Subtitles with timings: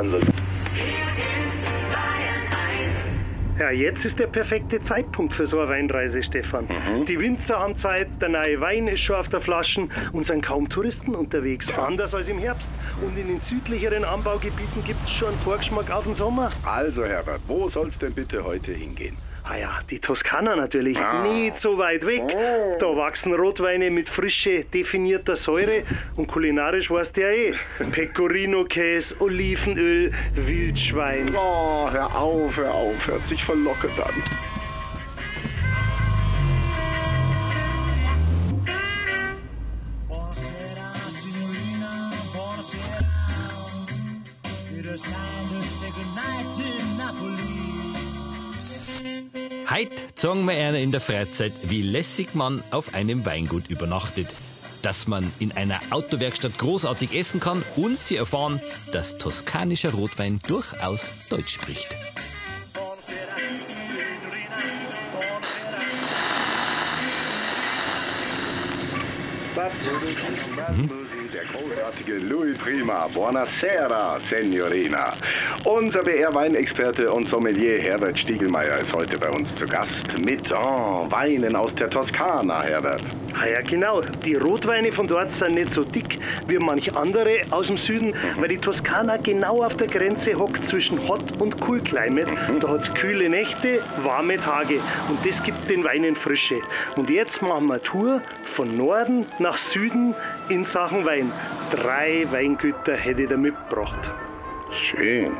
[0.00, 0.24] verwandelt.
[3.58, 6.64] Ja, jetzt ist der perfekte Zeitpunkt für so eine Weinreise, Stefan.
[6.64, 7.04] Mhm.
[7.04, 10.66] Die Winzer haben Zeit, der neue Wein ist schon auf der Flaschen und sind kaum
[10.66, 11.70] Touristen unterwegs.
[11.74, 12.70] Anders als im Herbst.
[13.06, 16.48] Und in den südlicheren Anbaugebieten gibt es schon einen Vorgeschmack auf den Sommer.
[16.64, 19.18] Also, Herbert, wo soll's denn bitte heute hingehen?
[19.50, 20.96] Ah ja, die Toskana natürlich.
[20.96, 21.22] Ah.
[21.24, 22.22] Nicht so weit weg.
[22.22, 22.76] Oh.
[22.78, 25.82] Da wachsen Rotweine mit frische, definierter Säure.
[26.14, 27.54] Und kulinarisch weißt du ja eh.
[27.90, 31.34] Pecorino-Käse, Olivenöl, Wildschwein.
[31.34, 34.22] Oh, hör auf, hör auf, hört sich verlockend an.
[44.90, 47.59] Is time to say goodnight in Napoli.
[49.70, 54.26] Heute sagen wir einer in der Freizeit, wie lässig man auf einem Weingut übernachtet,
[54.82, 61.12] dass man in einer Autowerkstatt großartig essen kann und sie erfahren, dass toskanischer Rotwein durchaus
[61.28, 61.96] Deutsch spricht.
[71.32, 73.06] Der großartige Louis Prima.
[73.06, 75.14] Buonasera, Signorina.
[75.62, 81.54] Unser BR-Weinexperte und Sommelier Herbert Stiegelmeier ist heute bei uns zu Gast mit oh, Weinen
[81.54, 83.02] aus der Toskana, Herbert.
[83.40, 84.00] Ah ja, genau.
[84.24, 88.48] Die Rotweine von dort sind nicht so dick wie manch andere aus dem Süden, weil
[88.48, 92.32] die Toskana genau auf der Grenze hockt zwischen Hot und Cool Climate.
[92.60, 96.60] Da hat es kühle Nächte, warme Tage und das gibt den Weinen Frische.
[96.96, 98.20] Und jetzt machen wir Tour
[98.52, 100.14] von Norden nach Süden
[100.48, 101.19] in Sachen Wein.
[101.70, 104.10] Drei Weingüter hätte ich da mitgebracht.
[104.90, 105.32] Schön.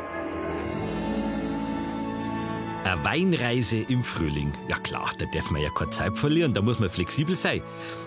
[2.84, 4.53] Eine Weinreise im Frühling.
[4.69, 7.62] Ja klar, da darf man ja keine Zeit verlieren, da muss man flexibel sein.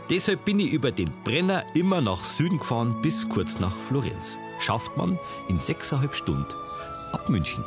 [0.09, 4.37] Deshalb bin ich über den Brenner immer nach Süden gefahren bis kurz nach Florenz.
[4.59, 6.47] Schafft man in sechseinhalb Stunden
[7.11, 7.63] ab München.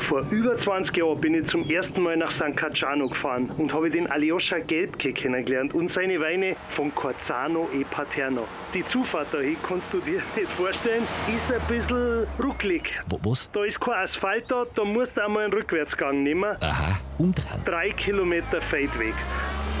[0.00, 3.90] Vor über 20 Jahren bin ich zum ersten Mal nach San Cacciano gefahren und habe
[3.90, 8.46] den Aljoscha Gelbke kennengelernt und seine Weine von Corzano e Paterno.
[8.74, 12.98] Die Zufahrt dahin kannst du dir nicht vorstellen, ist ein bisschen rucklig.
[13.08, 13.50] Wo, was?
[13.52, 16.56] Da ist kein Asphalt da, da musst du einmal einen Rückwärtsgang nehmen.
[16.60, 17.62] Aha, umdrehen.
[17.64, 19.14] Drei Kilometer Feldweg.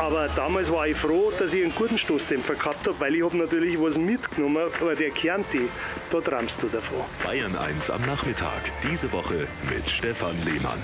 [0.00, 3.36] Aber damals war ich froh, dass ich einen guten Stoßdämpfer gehabt habe, weil ich habe
[3.36, 5.68] natürlich was mitgenommen, aber der Chianti,
[6.10, 7.00] da träumst du davon.
[7.22, 8.72] Bayern 1 am Nachmittag.
[8.82, 10.80] Diese Woche mit Stefan Lehmann.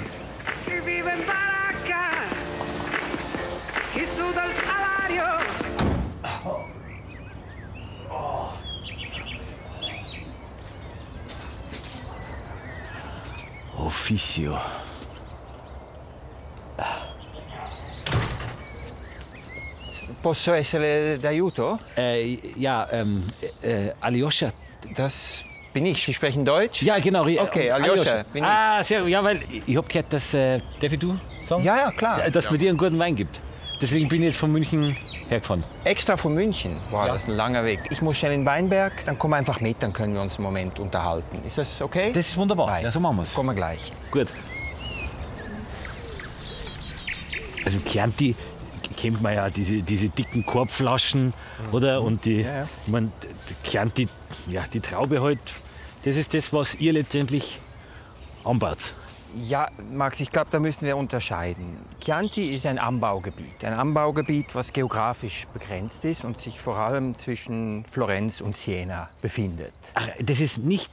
[13.78, 14.58] Officio.
[20.26, 21.78] Posso essere d'aiuto?
[21.96, 23.22] Äh, ja, ähm,
[23.62, 24.48] äh, Aljoscha.
[24.96, 26.04] Das bin ich.
[26.04, 26.82] Sie sprechen Deutsch?
[26.82, 27.22] Ja, genau.
[27.22, 28.50] Okay, äh, Aljoscha, bin ich.
[28.50, 29.10] Ah, sehr gut.
[29.10, 31.16] Ja, weil ich, habe gehört, dass, äh, darf ich du
[31.46, 31.62] sagen?
[31.62, 32.28] Ja, ja, klar.
[32.28, 33.38] Dass man dir einen guten Wein gibt.
[33.80, 34.96] Deswegen bin ich jetzt von München
[35.28, 35.62] hergefahren.
[35.84, 36.74] Extra von München.
[36.90, 37.82] Wow, das ist ein langer Weg.
[37.90, 40.80] Ich muss schnell in Weinberg, dann komm einfach mit, dann können wir uns einen Moment
[40.80, 41.40] unterhalten.
[41.46, 42.10] Ist das okay?
[42.12, 42.66] Das ist wunderbar.
[42.66, 42.82] Nein.
[42.82, 43.32] Ja, so machen wir's.
[43.32, 43.92] Kommen wir gleich.
[44.10, 44.26] Gut.
[47.64, 48.34] Also Chianti
[49.06, 51.32] kennt man ja, diese, diese dicken Korbflaschen,
[51.72, 52.02] oder?
[52.02, 52.62] Und die, Ja, ja.
[52.62, 53.12] Ich mein,
[53.48, 54.08] die Chianti,
[54.48, 55.38] ja, die Traube halt,
[56.04, 57.60] das ist das, was ihr letztendlich
[58.44, 58.94] anbaut.
[59.44, 61.76] Ja, Max, ich glaube, da müssen wir unterscheiden.
[62.00, 63.64] Chianti ist ein Anbaugebiet.
[63.64, 69.72] Ein Anbaugebiet, was geografisch begrenzt ist und sich vor allem zwischen Florenz und Siena befindet.
[69.94, 70.90] Ach, das ist nicht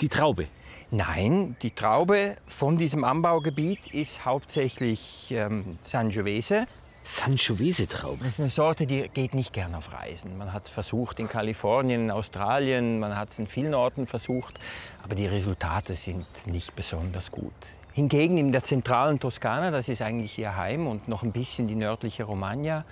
[0.00, 0.46] die Traube.
[0.90, 6.66] Nein, die Traube von diesem Anbaugebiet ist hauptsächlich ähm, Sangiovese.
[7.04, 8.18] Sangiovese-Traube.
[8.20, 10.38] Das ist eine Sorte, die geht nicht gern auf Reisen.
[10.38, 14.58] Man hat es versucht in Kalifornien, in Australien, man hat es in vielen Orten versucht,
[15.02, 17.52] aber die Resultate sind nicht besonders gut.
[17.92, 21.74] Hingegen in der zentralen Toskana, das ist eigentlich ihr Heim und noch ein bisschen die
[21.74, 22.84] nördliche Romagna,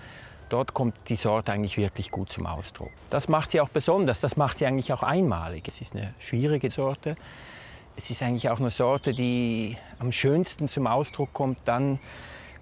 [0.51, 2.91] dort kommt die Sorte eigentlich wirklich gut zum Ausdruck.
[3.09, 5.67] Das macht sie auch besonders, das macht sie eigentlich auch einmalig.
[5.69, 7.17] Es ist eine schwierige Sorte.
[7.97, 11.99] Es ist eigentlich auch eine Sorte, die am schönsten zum Ausdruck kommt dann,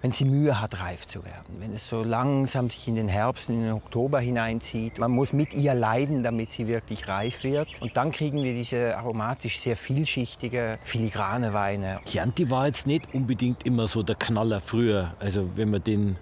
[0.01, 1.57] wenn sie Mühe hat, reif zu werden.
[1.59, 4.97] Wenn es so langsam sich in den Herbst, in den Oktober hineinzieht.
[4.97, 7.67] Man muss mit ihr leiden, damit sie wirklich reif wird.
[7.81, 11.99] Und dann kriegen wir diese aromatisch sehr vielschichtige, filigrane Weine.
[12.05, 15.13] Chianti war jetzt nicht unbedingt immer so der Knaller früher.
[15.19, 16.15] Also wenn man den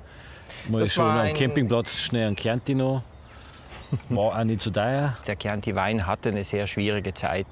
[0.67, 3.01] mal Das schon am ein- Campingplatz schnell einen Chianti noch,
[4.09, 5.17] war auch nicht so teuer.
[5.25, 7.47] Der Chianti-Wein hatte eine sehr schwierige Zeit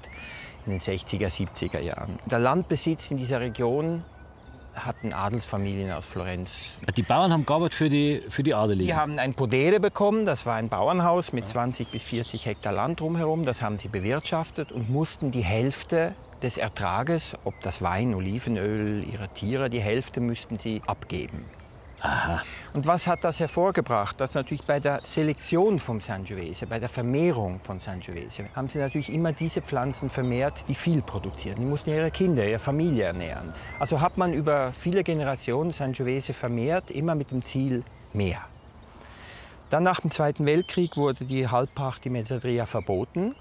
[0.66, 2.18] in den 60er, 70er Jahren.
[2.26, 4.04] Der Landbesitz in dieser Region
[4.84, 6.78] hatten Adelsfamilien aus Florenz.
[6.96, 8.86] Die Bauern haben gearbeitet für die, für die Adeligen.
[8.86, 13.00] Die haben ein Podere bekommen, das war ein Bauernhaus mit 20 bis 40 Hektar Land
[13.00, 13.44] drumherum.
[13.44, 19.32] Das haben sie bewirtschaftet und mussten die Hälfte des Ertrages, ob das Wein, Olivenöl ihrer
[19.34, 21.44] Tiere, die Hälfte müssten sie abgeben.
[22.74, 24.20] Und was hat das hervorgebracht?
[24.20, 29.12] Dass natürlich bei der Selektion vom Sangiovese, bei der Vermehrung von Sangiovese, haben sie natürlich
[29.12, 31.56] immer diese Pflanzen vermehrt, die viel produzieren.
[31.60, 33.52] Die mussten ihre Kinder, ihre Familie ernähren.
[33.80, 38.42] Also hat man über viele Generationen Sangiovese vermehrt, immer mit dem Ziel mehr.
[39.70, 43.34] Dann nach dem Zweiten Weltkrieg wurde die Halbpacht, die Mezzadria, verboten.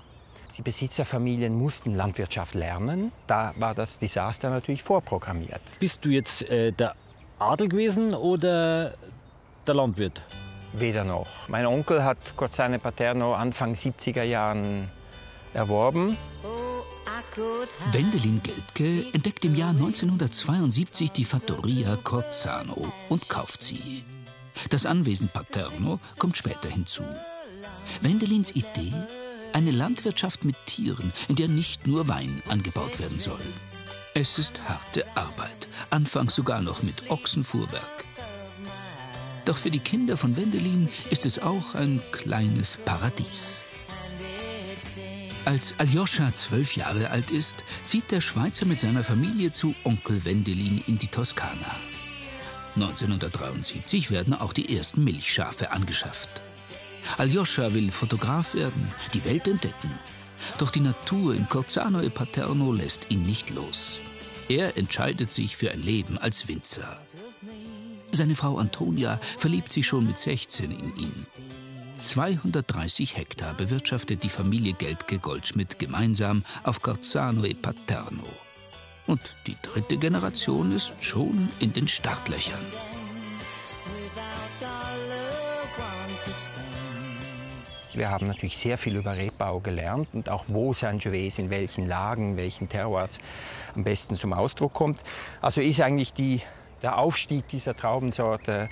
[0.57, 3.11] Die Besitzerfamilien mussten Landwirtschaft lernen.
[3.27, 5.61] Da war das Desaster natürlich vorprogrammiert.
[5.79, 6.95] Bist du jetzt äh, der
[7.39, 8.93] Adel gewesen oder
[9.67, 10.21] der Landwirt?
[10.73, 11.27] Weder noch.
[11.47, 14.89] Mein Onkel hat Corzane Paterno Anfang 70er Jahren
[15.53, 16.17] erworben.
[17.91, 24.03] Wendelin Gelbke entdeckt im Jahr 1972 die Fattoria Corzano und kauft sie.
[24.71, 27.03] Das Anwesen Paterno kommt später hinzu.
[28.01, 28.93] Wendelins Idee?
[29.53, 33.39] Eine Landwirtschaft mit Tieren, in der nicht nur Wein angebaut werden soll.
[34.13, 38.05] Es ist harte Arbeit, anfangs sogar noch mit Ochsenfuhrwerk.
[39.45, 43.63] Doch für die Kinder von Wendelin ist es auch ein kleines Paradies.
[45.45, 50.83] Als Aljoscha zwölf Jahre alt ist, zieht der Schweizer mit seiner Familie zu Onkel Wendelin
[50.87, 51.75] in die Toskana.
[52.75, 56.29] 1973 werden auch die ersten Milchschafe angeschafft.
[57.17, 59.97] Aljoscha will Fotograf werden, die Welt entdecken.
[60.57, 63.99] Doch die Natur in Corzano e Paterno lässt ihn nicht los.
[64.49, 66.99] Er entscheidet sich für ein Leben als Winzer.
[68.11, 71.27] Seine Frau Antonia verliebt sich schon mit 16 in ihn.
[71.97, 78.27] 230 Hektar bewirtschaftet die Familie Gelbke-Goldschmidt gemeinsam auf Corzano e Paterno.
[79.07, 82.65] Und die dritte Generation ist schon in den Startlöchern.
[87.97, 92.37] Wir haben natürlich sehr viel über Rebbau gelernt und auch wo Sangiovese in welchen Lagen,
[92.37, 93.09] welchen Terroirs
[93.75, 95.01] am besten zum Ausdruck kommt.
[95.41, 96.41] Also ist eigentlich die,
[96.83, 98.69] der Aufstieg dieser Traubensorte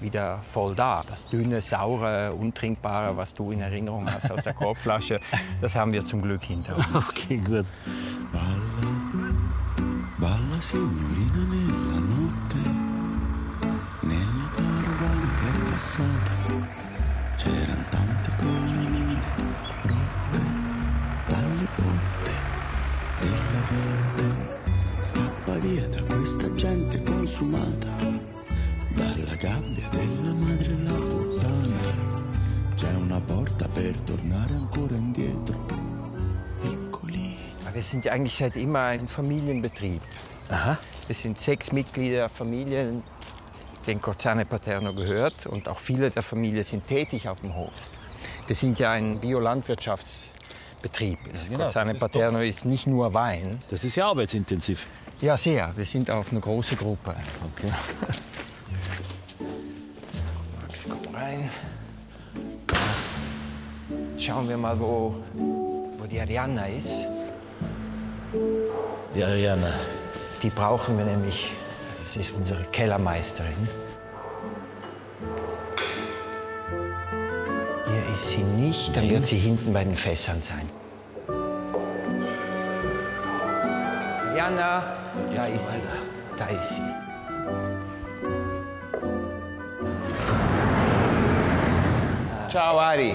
[0.00, 1.02] wieder voll da.
[1.08, 5.18] Das dünne, saure, untrinkbare, was du in Erinnerung hast aus der Korbflasche,
[5.60, 6.86] das haben wir zum Glück hinter uns.
[6.94, 7.66] Okay, gut.
[10.20, 12.19] Balla signorina nella notte, nella
[29.40, 31.80] gabbia della madre la puttana.
[32.74, 35.88] C'è una porta per tornare ancora indietro.
[37.72, 40.02] Wir sind ja eigentlich seit immer ein Familienbetrieb.
[40.50, 40.76] Aha.
[41.06, 43.02] Wir sind sechs Mitglieder der Familie,
[43.86, 47.72] den Corzane Paterno gehört und auch viele der Familie sind tätig auf dem Hof.
[48.46, 51.18] Wir sind ja ein Biolandwirtschaftsbetrieb.
[51.48, 53.58] genau, Corzane das ist Paterno ist nicht nur Wein.
[53.70, 54.86] Das ist ja arbeitsintensiv.
[55.22, 55.72] Ja, sehr.
[55.76, 57.14] Wir sind auch eine große Gruppe.
[57.54, 57.72] Okay.
[61.30, 61.50] rein.
[64.18, 65.14] Schauen wir mal, wo,
[65.98, 66.96] wo die Arianna ist.
[69.14, 69.72] Die Ariana.
[70.42, 71.52] Die brauchen wir nämlich.
[71.98, 73.68] Das ist unsere Kellermeisterin.
[77.86, 80.68] Hier ist sie nicht, dann wird sie hinten bei den Fässern sein.
[84.36, 84.82] Jana,
[85.36, 86.36] da ist sie.
[86.36, 87.89] Da ist sie.
[92.50, 93.14] Ciao Ari.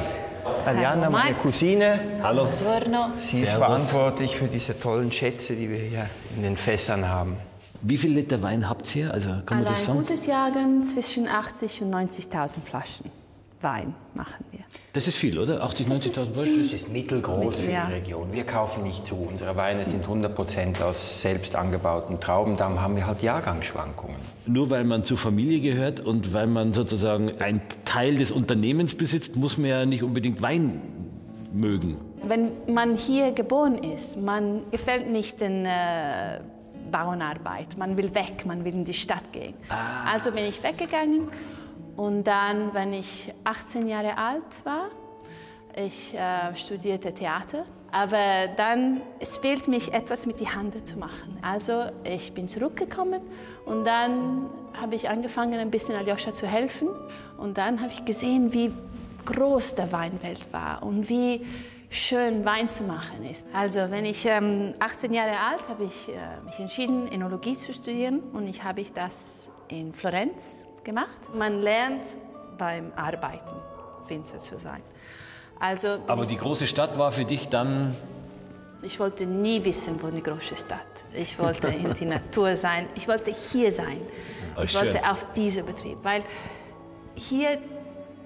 [0.66, 2.00] Ariana, meine Cousine.
[2.24, 2.46] Hallo.
[2.46, 3.10] Buongiorno.
[3.18, 3.66] Sie ist Servus.
[3.66, 7.36] verantwortlich für diese tollen Schätze, die wir hier in den Fässern haben.
[7.82, 9.14] Wie viel Liter Wein habt ihr?
[9.14, 10.00] Also kann man das ein sagen?
[10.00, 13.12] gutes Jahrgang zwischen 80 und 90.000 Flaschen
[13.66, 14.62] Wein machen wir.
[14.94, 15.62] Das ist viel, oder?
[15.64, 16.58] 80, 90.000 Flaschen?
[16.60, 17.88] Das ist mittelgroß für Ja.
[17.88, 18.32] die Region.
[18.32, 19.16] Wir kaufen nicht zu.
[19.16, 22.56] Unsere Weine sind 100% aus selbst angebauten Trauben.
[22.56, 24.18] Darum haben wir halt Jahrgangsschwankungen.
[24.46, 29.36] Nur weil man zur Familie gehört und weil man sozusagen ein Teil des Unternehmens besitzt,
[29.36, 30.82] muss man ja nicht unbedingt Wein
[31.52, 31.98] mögen.
[32.24, 36.40] Wenn man hier geboren ist, man gefällt nicht den äh,
[36.92, 37.78] Bauernarbeit.
[37.78, 39.56] Man will weg, man will in die Stadt gehen.
[40.12, 41.28] Also bin ich weggegangen
[41.98, 44.90] und dann, wenn ich 18 Jahre alt war,
[45.76, 47.66] ich äh, studierte Theater.
[47.92, 51.38] Aber dann, es fehlt mich etwas mit die Hand zu machen.
[51.42, 53.22] Also ich bin zurückgekommen
[53.66, 54.50] und dann
[54.80, 56.90] habe ich angefangen, ein bisschen Aljoscha zu helfen.
[57.38, 58.74] Und dann habe ich gesehen, wie
[59.26, 61.46] groß der Weinwelt war und wie
[61.90, 63.46] schön Wein zu machen ist.
[63.54, 68.20] Also wenn ich ähm, 18 Jahre alt habe ich äh, mich entschieden, Enologie zu studieren
[68.34, 69.16] und ich habe ich das
[69.70, 71.18] in Florenz gemacht.
[71.34, 72.04] Man lernt
[72.58, 73.52] beim Arbeiten,
[74.08, 74.82] Winzer zu sein.
[75.60, 77.96] Also Aber die große Stadt war für dich dann.
[78.82, 80.80] ich wollte nie wissen, wo eine große Stadt.
[81.14, 82.88] Ich wollte in die Natur sein.
[82.96, 84.02] Ich wollte hier sein.
[84.56, 86.24] Ah, Ich wollte auf diese Betrieb, weil
[87.16, 87.58] hier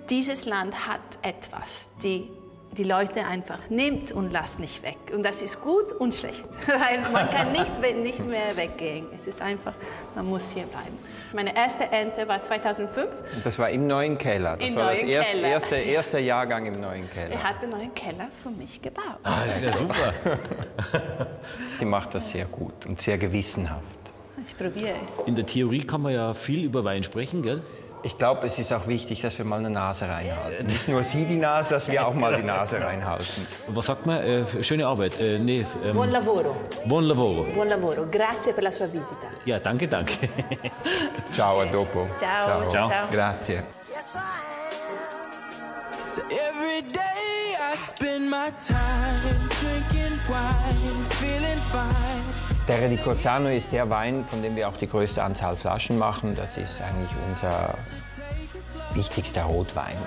[0.09, 2.29] dieses Land hat etwas, die
[2.77, 4.97] die Leute einfach nimmt und lasst nicht weg.
[5.13, 7.71] Und das ist gut und schlecht, weil man kann nicht,
[8.03, 9.07] nicht mehr weggehen.
[9.15, 9.73] Es ist einfach,
[10.15, 10.97] man muss hier bleiben.
[11.33, 13.07] Meine erste Ernte war 2005.
[13.35, 14.57] Und das war im neuen Keller.
[14.57, 15.47] Das Im war das neuen erste, Keller.
[15.47, 17.33] erste, erste Jahrgang im neuen Keller.
[17.33, 19.03] Er hat einen neuen Keller für mich gebaut.
[19.23, 20.13] Ah, das ist ja super.
[21.79, 23.83] Die macht das sehr gut und sehr gewissenhaft.
[24.45, 25.27] Ich probiere es.
[25.27, 27.61] In der Theorie kann man ja viel über Wein sprechen, gell?
[28.01, 30.65] Ich glaube, es ist auch wichtig, dass wir mal eine Nase reinhalten.
[30.67, 33.45] Nicht nur Sie die Nase, dass wir auch mal die Nase reinhalten.
[33.67, 34.23] Was sagt man?
[34.23, 35.19] Äh, schöne Arbeit.
[35.19, 36.55] Äh, nee, ähm, Buon lavoro.
[36.85, 37.43] buon lavoro.
[37.53, 38.05] Buon lavoro.
[38.09, 39.27] Grazie per la sua visita.
[39.45, 40.13] Ja, danke, danke.
[41.33, 42.07] Ciao, a dopo.
[42.19, 42.89] Ciao, ciao.
[43.11, 43.63] Grazie.
[46.07, 52.48] So every day I spend my time drinking wine, feeling fine.
[52.69, 56.35] Terre di Corzano ist der Wein, von dem wir auch die größte Anzahl Flaschen machen.
[56.35, 57.73] Das ist eigentlich unser
[58.93, 59.97] wichtigster Rotwein.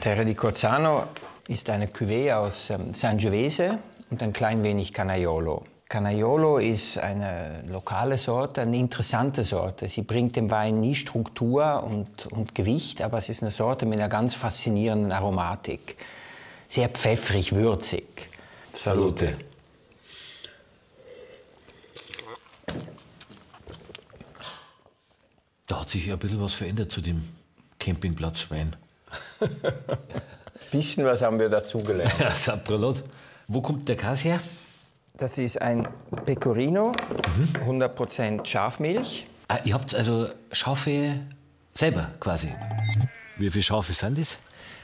[0.00, 1.08] Terre di Corzano
[1.46, 5.64] ist eine Cuvée aus ähm, Sangiovese und ein klein wenig Canaiolo.
[5.90, 9.90] Canaiolo ist eine lokale Sorte, eine interessante Sorte.
[9.90, 13.98] Sie bringt dem Wein nie Struktur und, und Gewicht, aber es ist eine Sorte mit
[13.98, 15.98] einer ganz faszinierenden Aromatik.
[16.70, 18.30] Sehr pfeffrig, würzig.
[18.72, 19.34] Salute.
[25.66, 27.26] Da hat sich ja ein bisschen was verändert zu dem
[27.78, 28.76] Campingplatzwein.
[30.70, 32.14] Bisschen was haben wir dazugelernt.
[32.18, 33.02] Ja, Sapralot.
[33.48, 34.40] Wo kommt der Kas her?
[35.16, 35.86] Das ist ein
[36.26, 36.92] Pecorino,
[37.64, 39.26] 100% Schafmilch.
[39.48, 41.20] Ah, ihr habt also Schafe
[41.74, 42.52] selber quasi.
[43.36, 44.36] Wie viele Schafe sind das?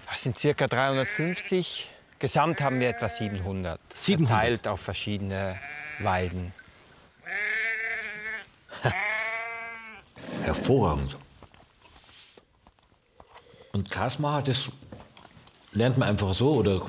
[0.09, 1.91] Das sind circa 350.
[2.19, 3.81] Gesamt haben wir etwa 700.
[3.95, 4.29] 700?
[4.29, 5.57] Verteilt auf verschiedene
[6.01, 6.53] Weiden.
[10.43, 11.17] Hervorragend.
[13.73, 14.69] Und Kasmacher, das
[15.73, 16.83] lernt man einfach so oder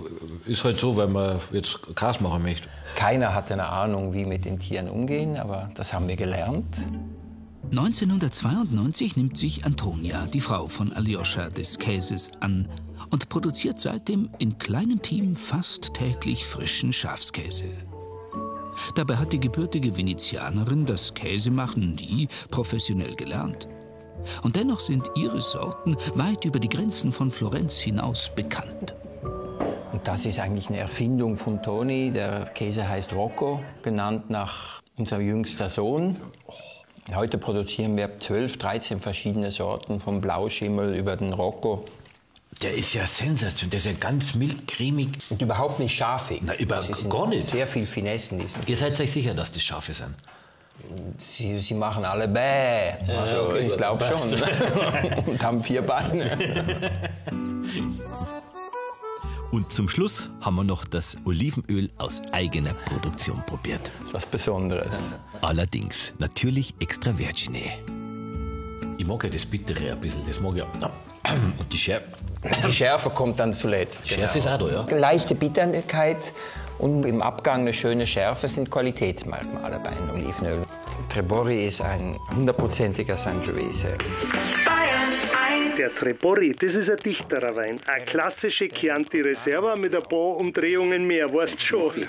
[0.46, 1.79] ist halt so, weil man jetzt
[2.22, 2.67] machen möchte?
[2.96, 6.75] Keiner hatte eine Ahnung, wie mit den Tieren umgehen, aber das haben wir gelernt.
[7.70, 12.67] 1992 nimmt sich Antonia, die Frau von Aljoscha des Käses, an
[13.12, 17.65] und produziert seitdem in kleinem Team fast täglich frischen Schafskäse.
[18.95, 23.67] Dabei hat die gebürtige Venezianerin das Käsemachen nie professionell gelernt.
[24.43, 28.93] Und dennoch sind ihre Sorten weit über die Grenzen von Florenz hinaus bekannt.
[29.91, 32.11] Und das ist eigentlich eine Erfindung von Toni.
[32.11, 36.17] Der Käse heißt Rocco, benannt nach unserem jüngster Sohn.
[37.13, 41.85] Heute produzieren wir 12, 13 verschiedene Sorten, vom Blauschimmel über den Rocco.
[42.62, 45.10] Der ist ja sensationell, der ist ja ganz mild, cremig.
[45.29, 46.41] Und überhaupt nicht scharfig.
[46.46, 47.48] Na, über- Das ist gar nicht.
[47.48, 48.39] Sehr viel Finessen.
[48.39, 48.62] in diesem.
[48.67, 50.13] Ihr seid euch sicher, dass das Schafe sind?
[51.17, 52.91] Sie, sie machen alle bäh.
[53.15, 55.24] Also, okay, ich glaube schon.
[55.27, 56.25] Und haben vier Beine.
[59.51, 63.91] Und zum Schluss haben wir noch das Olivenöl aus eigener Produktion probiert.
[64.12, 64.93] Was Besonderes.
[65.41, 67.74] Allerdings natürlich extra Vergine.
[68.98, 70.91] Ich mag ja das Bittere ein bisschen, das mag ich auch.
[71.59, 72.07] Und die Schärfe.
[72.67, 74.07] Die Schärfe kommt dann zuletzt.
[74.07, 74.97] Schärfe ist auch da, ja.
[74.97, 76.17] Leichte Bitterkeit
[76.79, 80.65] und im Abgang eine schöne Schärfe sind Qualitätsmerkmale bei einem Olivenöl.
[81.09, 83.97] Trebori ist ein hundertprozentiger Sangiovese.
[85.77, 87.79] Der Trebori, das ist ein dichterer Wein.
[87.85, 92.07] Eine klassische Chianti Reserva mit ein paar Umdrehungen mehr, weißt schon.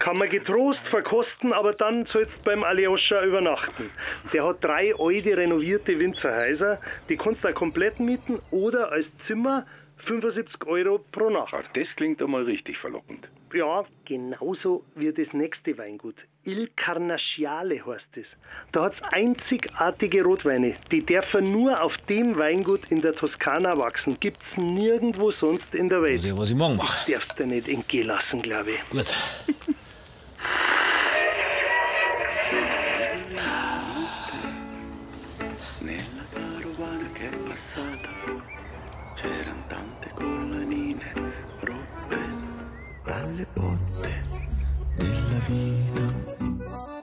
[0.00, 3.90] Kann man getrost verkosten, aber dann sollst beim Aljoscha übernachten.
[4.32, 9.66] Der hat drei alte renovierte Winzerhäuser, die kannst du auch komplett mieten oder als Zimmer
[9.98, 11.52] 75 Euro pro Nacht.
[11.52, 13.28] Ah, Das klingt einmal richtig verlockend.
[13.52, 16.14] Ja, genauso wie das nächste Weingut.
[16.44, 18.36] Il Carnaciale heißt es.
[18.72, 20.76] Da hat's einzigartige Rotweine.
[20.90, 24.16] Die dürfen nur auf dem Weingut in der Toskana wachsen.
[24.20, 26.18] Gibt's nirgendwo sonst in der Welt.
[26.18, 27.10] Was ich, was ich morgen mache.
[27.12, 28.88] Darfst du nicht entgehen lassen, glaube ich.
[28.88, 29.06] Gut.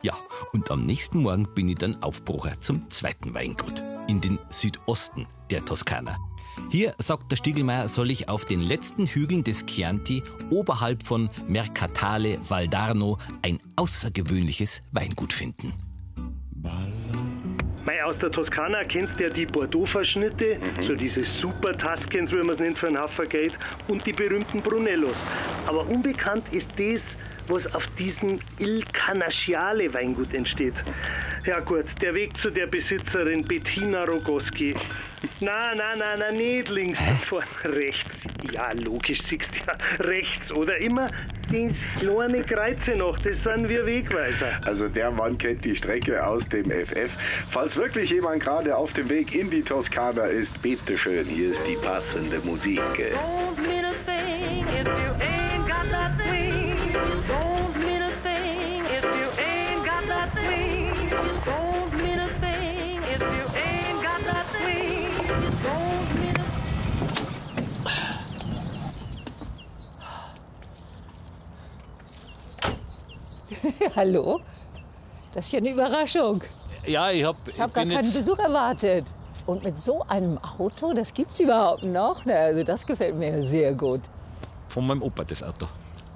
[0.02, 0.14] Ja,
[0.54, 3.84] und am nächsten Morgen bin ich dann Aufbrucher zum zweiten Weingut.
[4.08, 6.18] in den Südosten der Toskana.
[6.70, 12.40] Hier, sagt der Stiegelmeier, soll ich auf den letzten Hügeln des Chianti oberhalb von Mercatale
[12.48, 15.74] Valdarno ein außergewöhnliches Weingut finden.
[17.86, 22.50] Mei, aus der Toskana kennst du ja die Bordeaux-Verschnitte, so diese Super Tuscans, wie man
[22.50, 23.54] es nennt, für einen Haufen Geld,
[23.88, 25.16] und die berühmten Brunellos.
[25.68, 27.16] Aber unbekannt ist das,
[27.48, 30.74] was auf diesem Il Canasciale Weingut entsteht.
[31.46, 34.76] Ja gut, der Weg zu der Besitzerin Bettina Rogoski.
[35.40, 38.24] Na, na, na, na, nicht links vorne, rechts.
[38.52, 40.52] Ja, logisch, siehst du ja, rechts.
[40.52, 41.10] Oder immer
[41.50, 44.60] das kleine Kreuze noch, das sind wir Wegweiser.
[44.66, 47.12] Also der Mann kennt die Strecke aus dem FF.
[47.50, 51.76] Falls wirklich jemand gerade auf dem Weg in die Toskana ist, bitteschön, hier ist die
[51.76, 52.80] passende Musik.
[52.80, 57.57] Don't mean a thing if you ain't got that thing.
[73.96, 74.42] Hallo?
[75.34, 76.42] Das ist ja eine Überraschung.
[76.86, 77.36] Ja, ich hab.
[77.48, 79.06] Ich habe gar keinen Besuch erwartet.
[79.46, 82.26] Und mit so einem Auto, das gibt's überhaupt noch?
[82.26, 84.02] Na, also das gefällt mir sehr gut.
[84.70, 85.68] Von meinem Opa das Auto.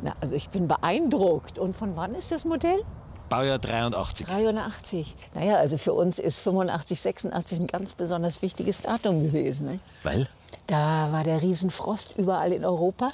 [0.01, 1.57] Na, also ich bin beeindruckt.
[1.57, 2.83] Und von wann ist das Modell?
[3.31, 4.27] Baujahr 83.
[4.27, 5.15] 83.
[5.33, 9.67] Naja, also für uns ist 85, 86 ein ganz besonders wichtiges Datum gewesen.
[9.67, 9.79] Ne?
[10.03, 10.27] Weil?
[10.67, 13.11] Da war der Riesenfrost überall in Europa.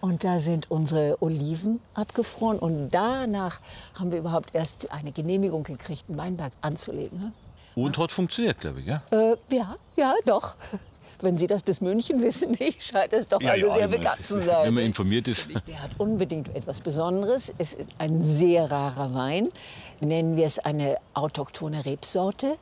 [0.00, 2.60] Und da sind unsere Oliven abgefroren.
[2.60, 3.58] Und danach
[3.98, 7.18] haben wir überhaupt erst eine Genehmigung gekriegt, einen Weinberg anzulegen.
[7.18, 7.32] Ne?
[7.74, 9.02] Und hat funktioniert, glaube ich, ja?
[9.10, 10.54] Äh, ja, ja, doch.
[11.20, 14.20] Wenn Sie das bis München wissen, nicht, scheint es doch also sehr ich mein, bekannt
[14.26, 14.74] zu Wenn sein.
[14.74, 15.48] man informiert ist.
[15.66, 17.52] Der hat unbedingt etwas Besonderes.
[17.58, 19.48] Es ist ein sehr rarer Wein.
[20.00, 22.56] Nennen wir es eine autochthone Rebsorte,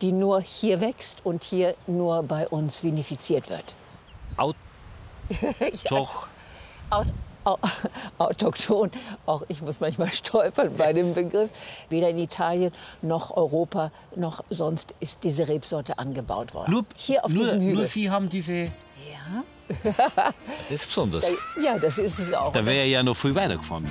[0.00, 3.76] die nur hier wächst und hier nur bei uns vinifiziert wird.
[4.36, 4.56] Aut
[5.88, 6.26] Doch.
[6.90, 7.06] Aut
[7.44, 7.58] au
[8.18, 8.90] autochthon.
[9.26, 11.50] Auch ich muss manchmal stolpern bei dem Begriff.
[11.88, 12.72] Weder in Italien
[13.02, 16.72] noch Europa noch sonst ist diese Rebsorte angebaut worden.
[16.72, 17.74] Nur, hier auf nur, diesem Hügel.
[17.74, 18.64] nur Sie haben diese.
[18.64, 18.70] Ja.
[20.68, 21.24] Das ist besonders.
[21.62, 22.52] ja, das ist es auch.
[22.52, 23.86] Da wäre ja noch viel weitergefahren.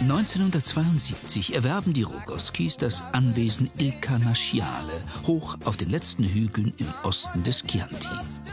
[0.00, 7.42] 1972 erwerben die Rogoskis das Anwesen Il Canasciale, hoch auf den letzten Hügeln im Osten
[7.42, 8.08] des Chianti.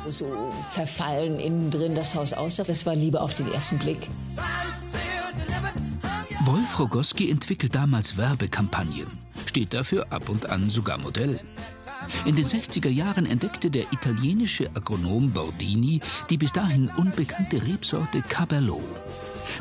[0.10, 2.64] so verfallen innen drin das Haus aussah.
[2.64, 4.08] Das war Liebe auf den ersten Blick.
[6.46, 9.08] Wolf Rogoski entwickelt damals Werbekampagnen,
[9.46, 11.40] steht dafür ab und an sogar Modell.
[12.26, 18.82] In den 60er Jahren entdeckte der italienische Agronom Bordini die bis dahin unbekannte Rebsorte Caberlo.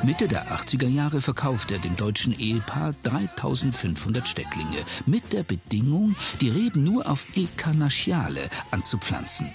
[0.02, 6.48] Mitte der 80er Jahre verkauft er dem deutschen Ehepaar 3500 Stecklinge mit der Bedingung, die
[6.48, 9.50] Reben nur auf Il Canasciale anzupflanzen.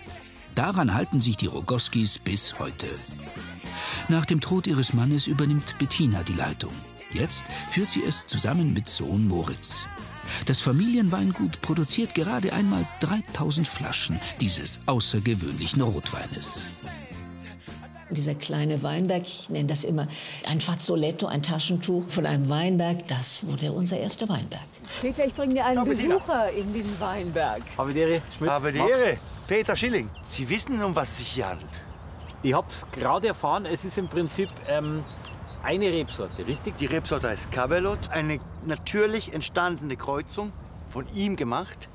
[0.56, 2.88] Daran halten sich die Rogoskis bis heute.
[4.08, 6.72] Nach dem Tod ihres Mannes übernimmt Bettina die Leitung.
[7.14, 9.86] Jetzt führt sie es zusammen mit Sohn Moritz.
[10.46, 16.72] Das Familienweingut produziert gerade einmal 3000 Flaschen dieses außergewöhnlichen Rotweines.
[18.10, 20.08] Dieser kleine Weinberg, ich nenne das immer
[20.50, 24.62] ein Fazzoletto, ein Taschentuch von einem Weinberg, das wurde unser erster Weinberg.
[25.02, 27.62] Peter, ich bringe dir einen Besucher in den Weinberg.
[27.78, 28.50] Habe die Ehre, Schmidt.
[28.50, 28.80] Habe die.
[28.80, 29.18] Ehre.
[29.48, 31.70] Peter Schilling, Sie wissen, um was es sich hier handelt.
[32.44, 35.04] Ich habe es gerade erfahren, es ist im Prinzip ähm,
[35.64, 36.78] eine Rebsorte, richtig?
[36.78, 40.52] Die Rebsorte heißt Cabellot, eine natürlich entstandene Kreuzung,
[40.92, 41.88] von ihm gemacht,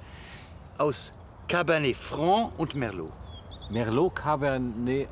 [0.78, 1.12] aus
[1.48, 3.12] Cabernet Franc und Merlot.
[3.72, 5.08] Merlot Cabernet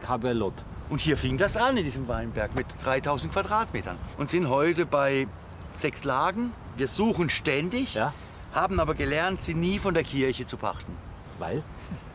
[0.00, 0.54] Cabellot.
[0.90, 5.26] Und hier fing das an in diesem Weinberg mit 3000 Quadratmetern und sind heute bei
[5.72, 6.52] sechs Lagen.
[6.76, 7.98] Wir suchen ständig,
[8.54, 10.92] haben aber gelernt, sie nie von der Kirche zu pachten.
[11.38, 11.64] Weil?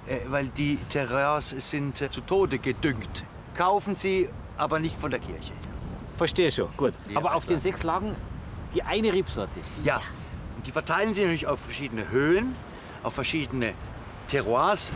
[0.07, 3.25] Äh, weil die Terrains sind äh, zu Tode gedüngt.
[3.55, 5.51] Kaufen sie, aber nicht von der Kirche.
[6.17, 6.93] Verstehe schon, gut.
[7.09, 8.15] Ja, Aber auf den sechs Lagen
[8.73, 9.59] die eine Rebsorte.
[9.83, 10.01] Ja,
[10.55, 12.55] und die verteilen sie natürlich auf verschiedene Höhen,
[13.03, 13.73] auf verschiedene
[14.31, 14.93] Terroirs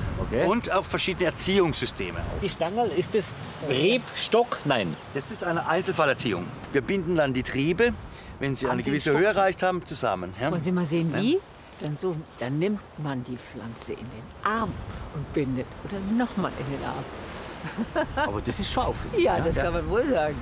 [0.47, 2.19] und auf verschiedene Erziehungssysteme.
[2.41, 3.25] Die Stangerl, ist das
[3.67, 4.57] Rebstock?
[4.63, 4.95] Nein.
[5.13, 6.47] Das ist eine Einzelfallerziehung.
[6.71, 7.93] Wir binden dann die Triebe,
[8.39, 9.19] wenn sie An eine gewisse Stock.
[9.19, 10.33] Höhe erreicht haben, zusammen.
[10.39, 10.51] Ja?
[10.51, 11.21] Wollen Sie mal sehen, Ja.
[11.21, 11.39] wie?
[11.81, 14.71] Dann, so, dann nimmt man die Pflanze in den Arm
[15.13, 15.65] und bindet.
[15.83, 18.07] Oder nochmal in den Arm.
[18.29, 18.95] Aber das ist scharf.
[19.17, 20.37] Ja, das kann man wohl sagen.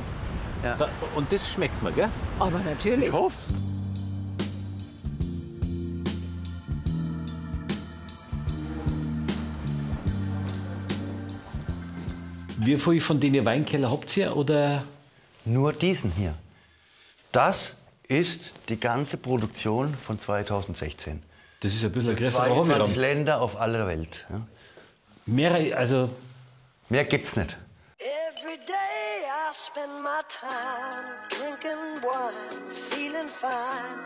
[0.61, 2.09] Da, und das schmeckt mir, gell?
[2.39, 3.07] Aber natürlich.
[3.07, 3.47] Ich hoff's.
[12.65, 14.35] Wie viel von den Weinkeller habt ihr?
[14.37, 14.83] Oder?
[15.43, 16.33] Nur diesen hier.
[17.33, 17.75] Das
[18.07, 21.21] ist die ganze Produktion von 2016.
[21.59, 22.95] Das ist ein bisschen größerer 22 Hobbyraum.
[22.95, 24.25] Länder auf aller Welt.
[24.29, 24.41] Ja.
[25.25, 26.09] Mehrere, also.
[26.89, 27.57] Mehr gibt's nicht.
[27.99, 33.99] Every day I spend my time drinking wine, feeling fine,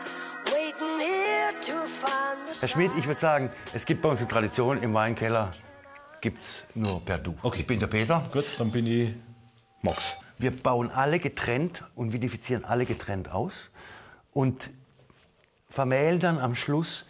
[0.46, 4.28] waiting here to find the Herr Schmidt, ich würde sagen, es gibt bei uns eine
[4.28, 5.52] Tradition, im Weinkeller
[6.20, 7.34] gibt's nur per Du.
[7.42, 7.60] Okay.
[7.60, 8.28] Ich bin der Peter.
[8.32, 9.10] Gut, dann bin ich
[9.82, 10.16] Max.
[10.38, 13.70] Wir bauen alle getrennt und vinifizieren alle getrennt aus
[14.32, 14.70] und
[15.68, 17.06] vermählen dann am Schluss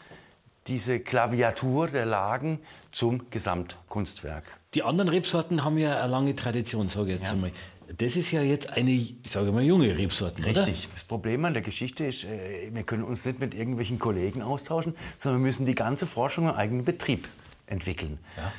[0.66, 4.44] diese Klaviatur der Lagen zum Gesamtkunstwerk.
[4.74, 7.52] Die anderen Rebsorten haben ja eine lange Tradition, sage ich jetzt einmal.
[7.96, 10.66] Das ist ja jetzt eine, ich sage mal, junge Rebsorten, oder?
[10.66, 10.90] Richtig.
[10.92, 14.94] Das Problem an der Geschichte ist, äh, wir können uns nicht mit irgendwelchen Kollegen austauschen,
[15.18, 17.28] sondern wir müssen die ganze Forschung im eigenen Betrieb
[17.70, 18.18] entwickeln.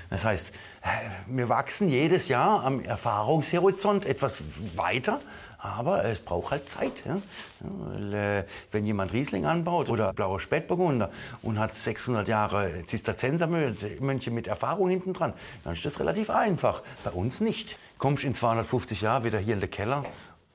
[0.10, 0.88] Das heißt, äh,
[1.28, 4.44] wir wachsen jedes Jahr am Erfahrungshorizont etwas
[4.76, 5.20] weiter,
[5.58, 7.04] aber es braucht halt Zeit.
[7.06, 7.16] Ja?
[7.16, 7.22] Ja,
[7.62, 14.48] weil, äh, wenn jemand Riesling anbaut oder blauer Spätburgunder und hat 600 Jahre Zisterziensermönche mit
[14.48, 16.82] Erfahrung hinten dran, dann ist das relativ einfach.
[17.04, 17.78] Bei uns nicht.
[17.98, 20.06] Kommst in 250 Jahren wieder hier in den Keller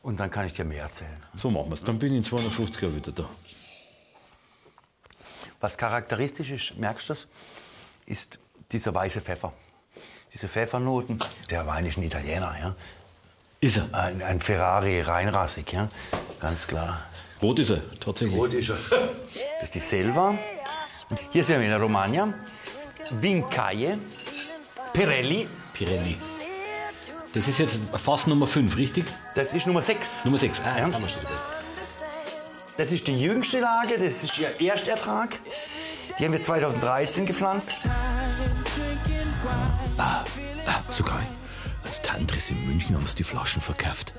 [0.03, 1.23] und dann kann ich dir mehr erzählen.
[1.37, 1.85] So machen wir es.
[1.85, 3.29] Dann bin ich in 250 Jahren wieder da.
[5.61, 7.27] Was charakteristisch ist, merkst du das,
[8.07, 8.39] ist
[8.73, 9.53] dieser weiße Pfeffer.
[10.33, 11.19] Diese Pfeffernoten,
[11.51, 12.75] der Wein ist ein Italiener, ja.
[13.61, 13.89] Ist er?
[13.95, 15.89] Ein, ein Ferrari reinrassig, ja.
[16.41, 17.01] Ganz klar.
[17.41, 18.37] Rot ist er, tatsächlich.
[18.39, 18.77] Rot ist er.
[19.61, 20.35] Das ist die Selva.
[21.31, 22.35] Hier sind wir in der Romagna.
[23.11, 23.99] Vincaie,
[24.93, 25.47] Pirelli.
[25.73, 26.17] Pirelli.
[27.35, 29.05] Das ist jetzt fast Nummer 5, richtig?
[29.35, 30.25] Das ist Nummer 6.
[30.25, 30.61] Nummer 6.
[30.61, 30.85] Ah, Ja.
[30.87, 31.31] jetzt haben wir schon wieder.
[32.77, 35.31] Das ist die jüngste Lage, das ist ihr Erstertrag.
[36.19, 37.89] Die haben wir 2013 gepflanzt.
[40.97, 41.21] Sogar
[41.85, 44.13] als Tantris in München haben sie die Flaschen verkauft.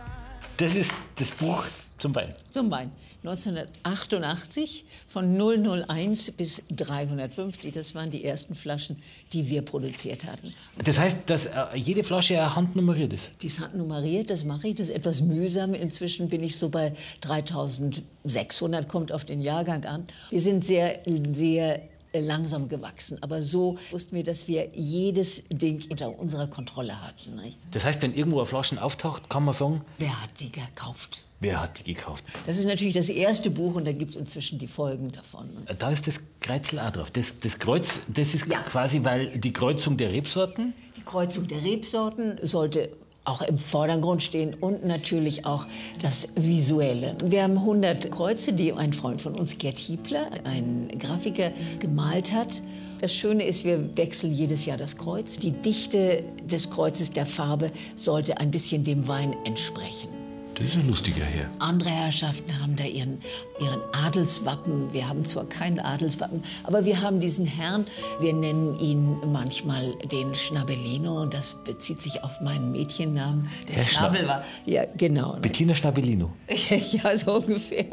[0.57, 1.63] Das ist das Buch
[1.99, 2.35] zum Wein.
[2.49, 2.91] Zum Wein.
[3.23, 7.71] 1988 von 001 bis 350.
[7.71, 8.97] Das waren die ersten Flaschen,
[9.31, 10.53] die wir produziert hatten.
[10.83, 13.31] Das heißt, dass äh, jede Flasche eine Hand nummeriert ist.
[13.41, 14.75] Die ist handnummeriert, das mache ich.
[14.75, 15.75] Das ist etwas mühsam.
[15.75, 20.03] Inzwischen bin ich so bei 3600, kommt auf den Jahrgang an.
[20.29, 20.99] Wir sind sehr,
[21.33, 21.81] sehr
[22.21, 23.17] langsam gewachsen.
[23.21, 27.35] Aber so wussten wir, dass wir jedes Ding unter unserer Kontrolle hatten.
[27.41, 27.57] Nicht?
[27.71, 31.21] Das heißt, wenn irgendwo eine Flasche auftaucht, kann man sagen, Wer hat die gekauft?
[31.41, 32.23] wer hat die gekauft.
[32.47, 35.49] Das ist natürlich das erste Buch und da gibt es inzwischen die Folgen davon.
[35.77, 37.11] Da ist das Kreuzel auch drauf.
[37.11, 40.73] Das, das Kreuz, das ist quasi, weil die Kreuzung der Rebsorten.
[40.97, 42.89] Die Kreuzung der Rebsorten sollte
[43.25, 45.65] auch im Vordergrund stehen und natürlich auch
[46.01, 47.15] das Visuelle.
[47.23, 52.61] Wir haben 100 Kreuze, die ein Freund von uns, Gerd Hiebler, ein Grafiker, gemalt hat.
[53.01, 55.37] Das Schöne ist, wir wechseln jedes Jahr das Kreuz.
[55.37, 60.24] Die Dichte des Kreuzes der Farbe sollte ein bisschen dem Wein entsprechen.
[60.57, 61.49] Das ist ein lustiger Herr.
[61.59, 63.19] Andere Herrschaften haben da ihren,
[63.59, 64.93] ihren Adelswappen.
[64.93, 67.85] Wir haben zwar kein Adelswappen, aber wir haben diesen Herrn.
[68.21, 73.49] Wir nennen ihn manchmal den Schnabellino das bezieht sich auf meinen Mädchennamen.
[73.67, 75.33] Der, Schna- Schnabel war, ja genau.
[75.41, 76.31] Bettina Schnabellino.
[76.69, 77.85] ja, so ungefähr.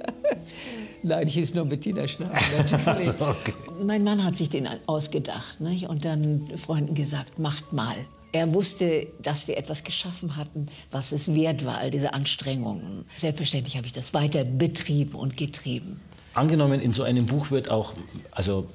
[1.02, 3.10] Nein, ich hieß nur Bettina Schnabel, natürlich.
[3.84, 5.88] Mein Mann hat sich den ausgedacht nicht?
[5.88, 7.94] und dann Freunden gesagt, macht mal.
[8.32, 13.04] Er wusste, dass wir etwas geschaffen hatten, was es wert war, all diese Anstrengungen.
[13.18, 16.00] Selbstverständlich habe ich das weiter betrieben und getrieben.
[16.34, 17.92] Angenommen, in so einem Buch wird auch
[18.30, 18.66] also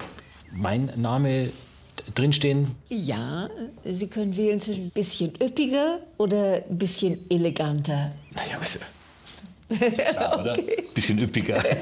[0.53, 1.51] mein Name
[2.13, 2.75] drinstehen.
[2.89, 3.49] Ja,
[3.83, 8.13] Sie können wählen zwischen ein bisschen üppiger oder ein bisschen eleganter.
[8.35, 8.79] Naja, also,
[9.95, 10.55] klar, oder?
[10.93, 11.63] Bisschen üppiger.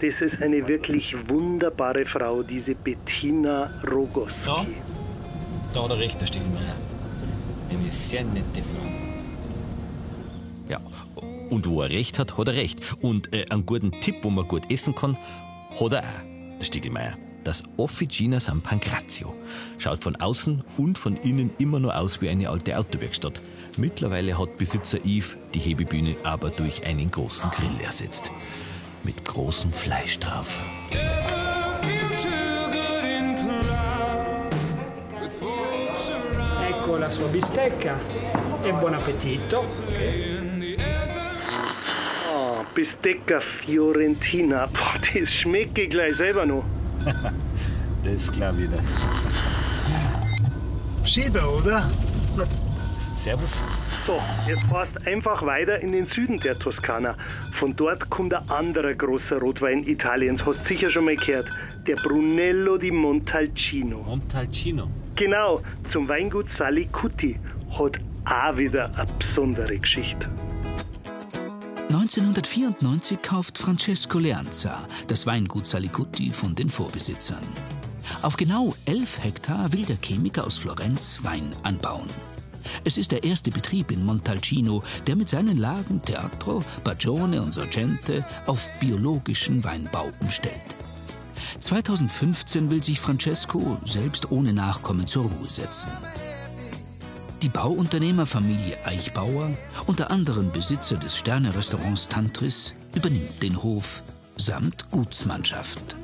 [0.00, 4.46] Das ist eine wirklich wunderbare Frau, diese Bettina Rogoski.
[4.46, 4.66] Ja.
[5.78, 6.74] Da hat er recht, der Stiegelmeier.
[7.70, 8.84] Eine sehr nette Frau.
[10.68, 10.80] Ja,
[11.50, 12.80] und wo er recht hat, hat er recht.
[13.00, 15.16] Und äh, einen guten Tipp, wo man gut essen kann,
[15.70, 17.16] hat er auch, der Stiegelmeier.
[17.44, 19.32] Das Officina San Pancrazio
[19.78, 23.40] schaut von außen und von innen immer nur aus wie eine alte Autowerkstatt.
[23.76, 28.32] Mittlerweile hat Besitzer Yves die Hebebühne aber durch einen großen Grill ersetzt.
[29.04, 30.58] Mit großem Fleisch drauf.
[37.08, 37.96] La sua bistecca
[38.62, 39.64] e buon appetito.
[42.30, 44.66] Ah, Bistecca Fiorentina.
[44.66, 46.64] Boah, das schmecke ich gleich selber noch.
[48.04, 48.78] Das ist klar wieder.
[51.02, 51.90] Schieder, oder?
[53.16, 53.60] Servus.
[54.06, 57.16] So, jetzt fährst einfach weiter in den Süden der Toskana.
[57.54, 60.46] Von dort kommt ein anderer großer Rotwein Italiens.
[60.46, 61.48] Hast sicher schon mal gehört.
[61.88, 63.98] Der Brunello di Montalcino.
[63.98, 64.88] Montalcino.
[65.18, 67.40] Genau, zum Weingut Salicuti.
[67.76, 70.30] Hat auch wieder eine besondere Geschichte.
[71.88, 77.42] 1994 kauft Francesco Leanza das Weingut Salicutti von den Vorbesitzern.
[78.22, 82.08] Auf genau 11 Hektar will der Chemiker aus Florenz Wein anbauen.
[82.84, 88.24] Es ist der erste Betrieb in Montalcino, der mit seinen Lagen Teatro, Bagione und Sorgente
[88.46, 90.76] auf biologischen Weinbau umstellt.
[91.60, 95.90] 2015 will sich Francesco selbst ohne Nachkommen zur Ruhe setzen.
[97.42, 99.50] Die Bauunternehmerfamilie Eichbauer,
[99.86, 104.02] unter anderem Besitzer des Sterne-Restaurants Tantris, übernimmt den Hof
[104.36, 105.96] samt Gutsmannschaft.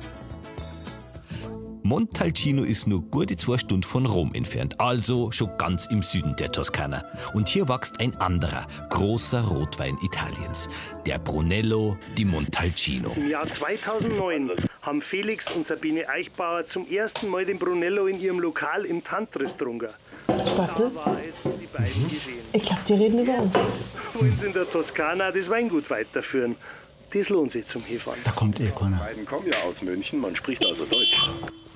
[1.83, 6.51] Montalcino ist nur gute zwei Stunden von Rom entfernt, also schon ganz im Süden der
[6.51, 7.05] Toskana.
[7.35, 10.67] Und hier wächst ein anderer, großer Rotwein Italiens,
[11.05, 13.11] der Brunello di Montalcino.
[13.15, 14.49] Im Jahr 2009
[14.85, 19.53] haben Felix und Sabine Eichbauer zum ersten Mal den Brunello in ihrem Lokal im Tantris
[19.53, 19.89] getrunken.
[20.27, 20.91] Geschehen.
[22.53, 23.55] Ich glaube, die reden über uns.
[24.13, 26.55] Wollen sie in der Toskana das Weingut weiterführen?
[27.11, 28.19] Das lohnt sich zum Hefahren.
[28.23, 28.97] Da kommt eh keiner.
[28.97, 31.17] Die beiden kommen ja aus München, man spricht also Deutsch.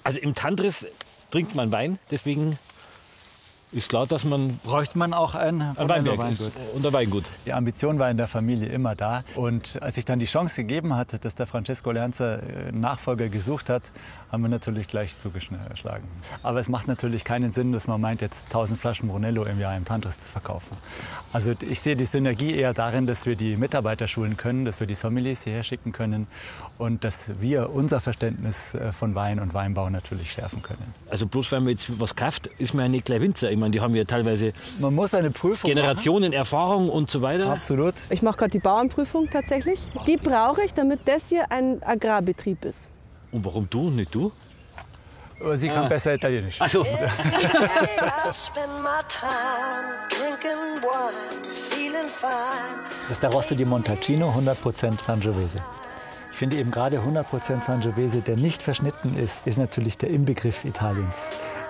[0.03, 0.85] Also im Tantris
[1.31, 2.59] trinkt man Wein, deswegen
[3.71, 6.51] ist klar, dass man Bräuchte man auch ein, ein Weinberg Weingut.
[6.73, 7.23] und ein Weingut.
[7.45, 9.23] Die Ambition war in der Familie immer da.
[9.35, 13.29] Und als sich dann die Chance gegeben hat, dass der Francesco Leanza äh, einen Nachfolger
[13.29, 13.91] gesucht hat,
[14.31, 16.07] haben wir natürlich gleich zugeschlagen.
[16.43, 19.75] Aber es macht natürlich keinen Sinn, dass man meint, jetzt 1000 Flaschen Brunello im Jahr
[19.75, 20.77] im Tantris zu verkaufen.
[21.33, 24.87] Also ich sehe die Synergie eher darin, dass wir die Mitarbeiter schulen können, dass wir
[24.87, 26.27] die Sommeliers hierher schicken können
[26.77, 30.93] und dass wir unser Verständnis äh, von Wein und Weinbau natürlich schärfen können.
[31.09, 33.51] Also bloß weil man jetzt was kauft, ist man ja nicht gleich Winzer.
[33.59, 37.51] Ich meine, die haben ja teilweise Man muss eine Prüfung Generationen Erfahrung und so weiter.
[37.51, 37.95] Absolut.
[38.09, 39.81] Ich mache gerade die Bauernprüfung tatsächlich.
[40.07, 42.87] Die brauche ich, damit das hier ein Agrarbetrieb ist.
[43.33, 44.31] Und warum du, nicht du?
[45.41, 45.87] Aber Sie kann Ah.
[45.89, 46.55] besser Italienisch.
[46.59, 46.85] Ach so.
[53.07, 55.57] Das ist der Rosso di Montalcino, 100% Sangiovese.
[56.31, 61.13] Ich finde eben gerade 100% Sangiovese, der nicht verschnitten ist, ist natürlich der Inbegriff Italiens.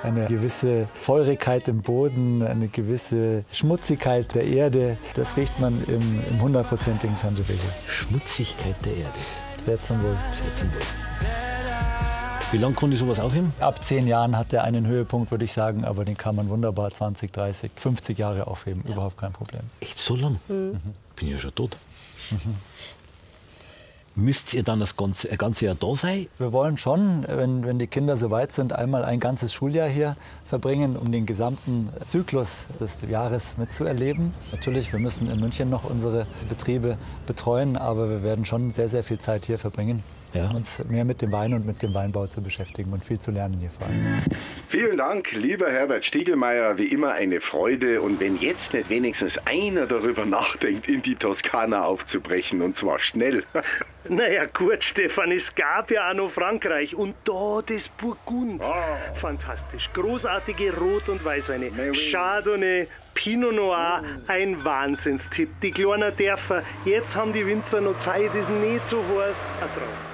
[0.01, 6.55] Eine gewisse Feurigkeit im Boden, eine gewisse Schmutzigkeit der Erde, das riecht man im, im
[6.55, 7.67] 100%igen Sangiovese.
[7.88, 9.19] Schmutzigkeit der Erde.
[9.65, 10.15] Sehr zum Wohl.
[10.33, 10.81] Sehr zum Wohl.
[12.51, 13.51] Wie lange konnte ich sowas aufheben?
[13.59, 16.91] Ab zehn Jahren hat er einen Höhepunkt, würde ich sagen, aber den kann man wunderbar
[16.91, 19.62] 20, 30, 50 Jahre aufheben, überhaupt kein Problem.
[19.81, 20.39] Echt so lang?
[20.47, 20.79] Bin
[21.19, 21.77] ich ja schon tot.
[24.15, 26.28] Müsst ihr dann das ganze, ein ganze Jahr da sein?
[26.38, 30.98] Wir wollen schon, wenn, wenn die Kinder soweit sind, einmal ein ganzes Schuljahr hier verbringen,
[30.98, 34.34] um den gesamten Zyklus des Jahres mitzuerleben.
[34.52, 39.04] Natürlich, wir müssen in München noch unsere Betriebe betreuen, aber wir werden schon sehr, sehr
[39.04, 40.04] viel Zeit hier verbringen,
[40.54, 43.58] uns mehr mit dem Wein und mit dem Weinbau zu beschäftigen und viel zu lernen
[43.60, 44.24] hier vor allem.
[44.70, 46.78] Vielen Dank, lieber Herbert Stiegelmeier.
[46.78, 48.02] Wie immer eine Freude.
[48.02, 53.44] Und wenn jetzt nicht wenigstens einer darüber nachdenkt, in die Toskana aufzubrechen, und zwar schnell.
[54.08, 58.62] Naja, gut, Stefan, es gab ja auch noch Frankreich und da das Burgund.
[59.15, 59.89] Fantastisch.
[59.94, 61.70] Großartige Rot- und Weißweine.
[62.10, 65.50] Chardonnay, Pinot Noir, ein Wahnsinnstipp.
[65.62, 69.36] Die kleinen Dörfer, jetzt haben die Winzer noch Zeit, ist nicht so heiß.
[69.62, 70.09] Ein Traum.